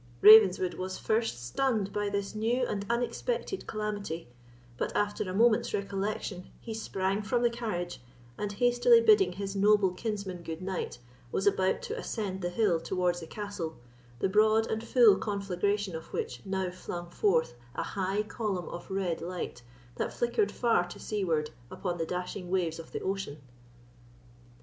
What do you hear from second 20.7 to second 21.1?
to